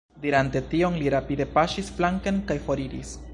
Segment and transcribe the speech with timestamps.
[0.21, 3.15] Dirante tion, li rapide paŝis flanken kaj foriris.